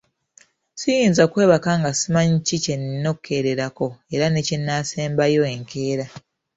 [0.79, 6.05] Siyinza kwebaka nga simanyi kiki kye nnina okukeererako era ne kye naasembayo enkeera.